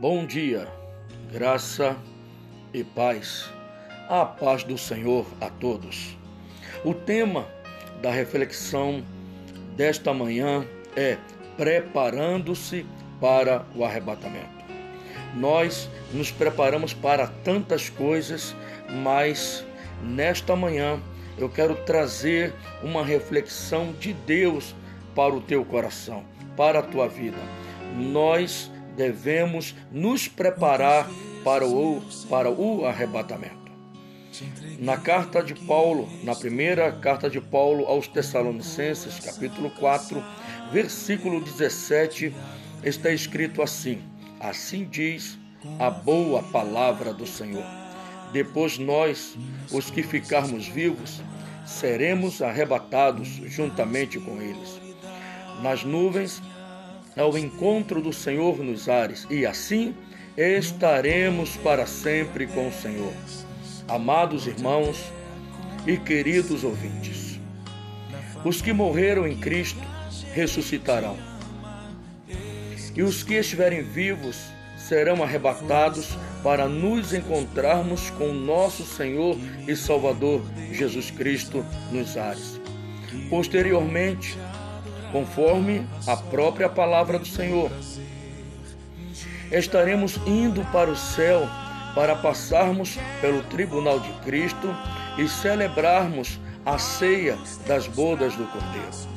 [0.00, 0.68] Bom dia,
[1.32, 1.96] graça
[2.72, 3.50] e paz.
[4.08, 6.16] A paz do Senhor a todos.
[6.84, 7.48] O tema
[8.00, 9.02] da reflexão
[9.76, 10.64] desta manhã
[10.94, 11.18] é
[11.56, 12.86] preparando-se
[13.20, 14.64] para o arrebatamento.
[15.34, 18.54] Nós nos preparamos para tantas coisas,
[19.02, 19.66] mas
[20.00, 21.02] nesta manhã
[21.36, 22.54] eu quero trazer
[22.84, 24.76] uma reflexão de Deus
[25.12, 26.24] para o teu coração,
[26.56, 27.42] para a tua vida.
[27.96, 31.08] Nós devemos nos preparar
[31.44, 33.56] para o, para o arrebatamento.
[34.80, 40.22] Na carta de Paulo, na primeira carta de Paulo aos Tessalonicenses, capítulo 4,
[40.72, 42.34] versículo 17,
[42.82, 44.02] está escrito assim:
[44.38, 45.38] Assim diz
[45.78, 47.64] a boa palavra do Senhor.
[48.32, 49.36] Depois nós,
[49.72, 51.22] os que ficarmos vivos,
[51.64, 54.80] seremos arrebatados juntamente com eles.
[55.62, 56.42] Nas nuvens
[57.16, 59.94] ao encontro do Senhor nos ares, e assim
[60.36, 63.12] estaremos para sempre com o Senhor.
[63.88, 65.12] Amados irmãos
[65.86, 67.40] e queridos ouvintes,
[68.44, 69.80] os que morreram em Cristo
[70.32, 71.16] ressuscitarão,
[72.94, 74.36] e os que estiverem vivos
[74.76, 79.36] serão arrebatados para nos encontrarmos com nosso Senhor
[79.66, 80.40] e Salvador
[80.72, 82.60] Jesus Cristo nos ares.
[83.28, 84.38] Posteriormente,
[85.12, 87.70] conforme a própria palavra do Senhor.
[89.50, 91.48] Estaremos indo para o céu
[91.94, 94.74] para passarmos pelo tribunal de Cristo
[95.16, 97.36] e celebrarmos a ceia
[97.66, 99.08] das bodas do Cordeiro.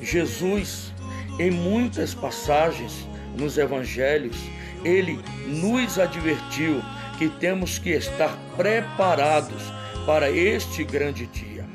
[0.00, 0.92] Jesus,
[1.38, 4.36] em muitas passagens nos evangelhos,
[4.84, 6.80] ele nos advertiu
[7.18, 9.62] que temos que estar preparados
[10.06, 11.66] para este grande dia.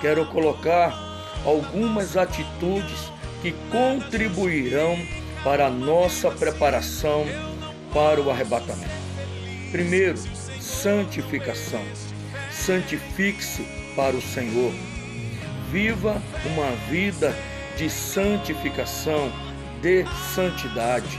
[0.00, 0.92] Quero colocar
[1.44, 4.96] algumas atitudes que contribuirão
[5.42, 7.26] para a nossa preparação
[7.92, 8.90] para o arrebatamento.
[9.70, 10.18] Primeiro,
[10.60, 11.82] santificação.
[12.50, 13.62] Santifique-se
[13.94, 14.72] para o Senhor.
[15.70, 17.36] Viva uma vida
[17.76, 19.30] de santificação,
[19.82, 20.04] de
[20.34, 21.18] santidade.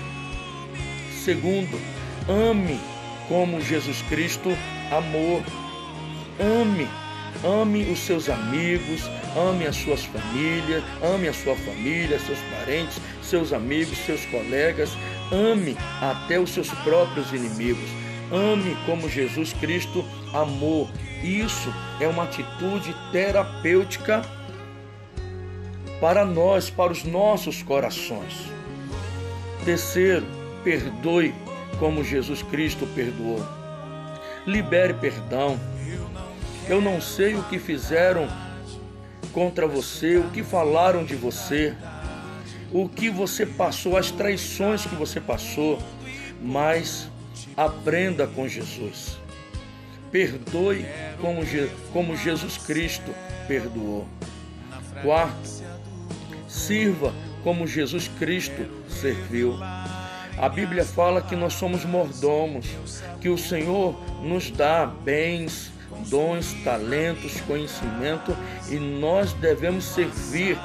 [1.24, 1.80] Segundo,
[2.28, 2.80] ame
[3.28, 4.50] como Jesus Cristo
[4.92, 5.44] amou.
[6.40, 6.88] Ame
[7.44, 9.02] Ame os seus amigos,
[9.36, 14.92] ame as suas famílias, ame a sua família, seus parentes, seus amigos, seus colegas,
[15.32, 17.90] ame até os seus próprios inimigos.
[18.32, 20.04] Ame como Jesus Cristo
[20.34, 20.90] amou.
[21.24, 24.24] Isso é uma atitude terapêutica
[26.00, 28.50] para nós, para os nossos corações.
[29.64, 30.26] Terceiro,
[30.64, 31.34] perdoe
[31.80, 33.46] como Jesus Cristo perdoou.
[34.46, 35.60] Libere perdão
[36.68, 38.28] eu não sei o que fizeram
[39.34, 41.76] contra você, o que falaram de você,
[42.72, 45.80] o que você passou, as traições que você passou,
[46.42, 47.10] mas
[47.56, 49.18] aprenda com Jesus.
[50.12, 50.86] Perdoe
[51.20, 51.42] como,
[51.92, 53.14] como Jesus Cristo
[53.48, 54.08] perdoou.
[55.02, 55.64] Quarto,
[56.48, 59.56] sirva como Jesus Cristo serviu.
[60.38, 62.66] A Bíblia fala que nós somos mordomos,
[63.22, 65.72] que o Senhor nos dá bens,
[66.10, 68.36] dons, talentos, conhecimento
[68.70, 70.58] e nós devemos servir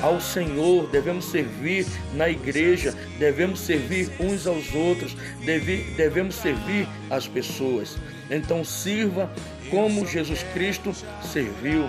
[0.00, 7.26] ao Senhor, devemos servir na igreja, devemos servir uns aos outros, deve, devemos servir as
[7.26, 7.96] pessoas.
[8.30, 9.30] Então sirva
[9.70, 10.92] como Jesus Cristo
[11.22, 11.88] serviu.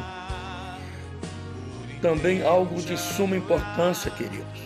[2.02, 4.62] Também algo de suma importância, queridos,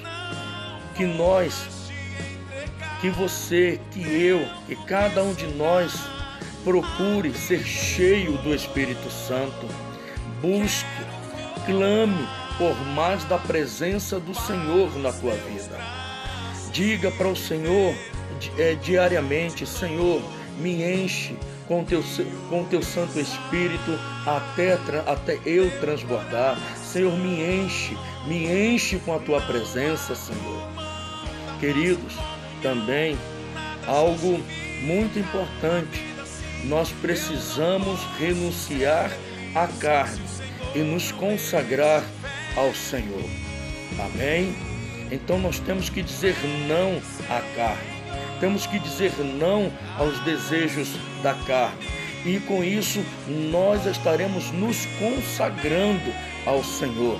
[0.95, 1.89] que nós,
[2.99, 5.93] que você, que eu, que cada um de nós
[6.63, 9.65] Procure ser cheio do Espírito Santo.
[10.41, 10.85] Busque,
[11.65, 12.27] clame
[12.57, 15.79] por mais da presença do Senhor na tua vida.
[16.73, 17.95] Diga para o Senhor
[18.57, 20.21] é, diariamente: Senhor,
[20.59, 21.35] me enche
[21.67, 22.03] com teu,
[22.49, 24.73] com teu Santo Espírito até,
[25.07, 26.57] até eu transbordar.
[26.75, 30.61] Senhor, me enche, me enche com a tua presença, Senhor.
[31.59, 32.15] Queridos,
[32.61, 33.17] também
[33.87, 34.39] algo
[34.81, 36.18] muito importante
[36.65, 39.11] nós precisamos renunciar
[39.55, 40.21] à carne
[40.75, 42.03] e nos consagrar
[42.55, 43.23] ao Senhor.
[43.99, 44.55] Amém?
[45.11, 46.35] Então nós temos que dizer
[46.67, 47.99] não à carne.
[48.39, 50.89] Temos que dizer não aos desejos
[51.23, 51.87] da carne.
[52.25, 56.13] E com isso nós estaremos nos consagrando
[56.45, 57.19] ao Senhor.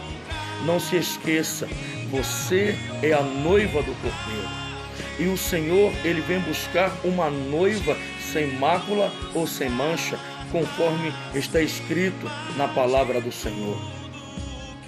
[0.65, 1.67] Não se esqueça,
[2.11, 4.68] você é a noiva do Cordeiro.
[5.17, 7.97] E o Senhor, ele vem buscar uma noiva
[8.31, 10.17] sem mácula ou sem mancha,
[10.51, 13.77] conforme está escrito na palavra do Senhor.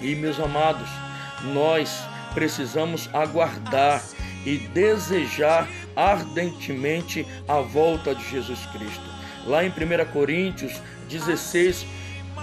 [0.00, 0.88] E, meus amados,
[1.52, 2.02] nós
[2.34, 4.02] precisamos aguardar
[4.44, 9.04] e desejar ardentemente a volta de Jesus Cristo.
[9.46, 11.86] Lá em 1 Coríntios 16,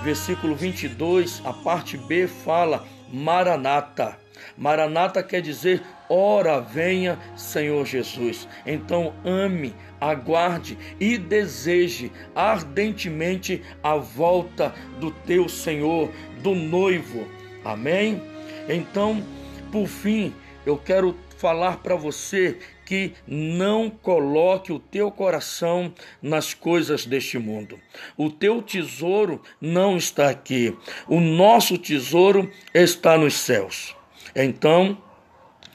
[0.04, 4.18] versículo 22, a parte B fala Maranata.
[4.58, 8.48] Maranata quer dizer ora venha, Senhor Jesus.
[8.66, 16.10] Então ame, aguarde e deseje ardentemente a volta do teu Senhor,
[16.42, 17.28] do noivo.
[17.64, 18.22] Amém?
[18.68, 19.24] Então,
[19.72, 20.34] por fim,
[20.66, 22.58] eu quero falar para você
[22.90, 27.80] que não coloque o teu coração nas coisas deste mundo.
[28.18, 30.76] O teu tesouro não está aqui.
[31.08, 33.96] O nosso tesouro está nos céus.
[34.36, 34.98] Então,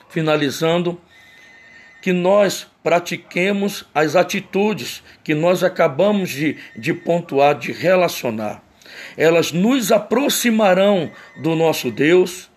[0.08, 1.00] finalizando,
[2.02, 8.60] que nós pratiquemos as atitudes que nós acabamos de, de pontuar, de relacionar.
[9.16, 12.50] Elas nos aproximarão do nosso Deus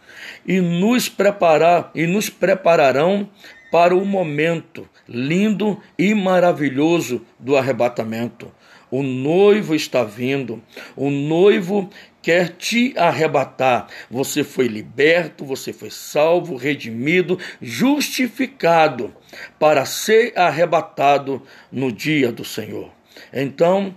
[0.47, 3.29] e nos preparar e nos prepararão
[3.71, 8.51] para o momento lindo e maravilhoso do arrebatamento.
[8.89, 10.63] O noivo está vindo,
[10.95, 11.89] o noivo
[12.21, 13.87] quer te arrebatar.
[14.09, 19.13] Você foi liberto, você foi salvo, redimido, justificado
[19.59, 21.41] para ser arrebatado
[21.71, 22.89] no dia do Senhor.
[23.33, 23.93] Então,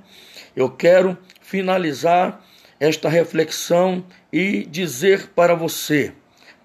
[0.57, 2.45] eu quero finalizar
[2.81, 6.13] esta reflexão e dizer para você: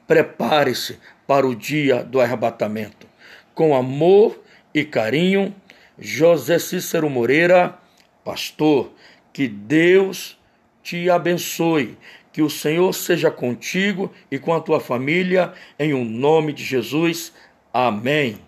[0.08, 3.08] prepare-se para o dia do arrebatamento.
[3.54, 4.42] Com amor
[4.74, 5.54] e carinho,
[5.98, 7.78] José Cícero Moreira,
[8.24, 8.92] pastor,
[9.32, 10.38] que Deus
[10.84, 11.98] te abençoe,
[12.32, 16.64] que o Senhor seja contigo e com a tua família, em o um nome de
[16.64, 17.34] Jesus.
[17.74, 18.40] Amém.